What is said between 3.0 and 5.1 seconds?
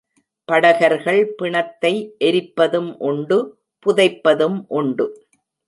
உண்டு புதைப்பதும் உண்டு.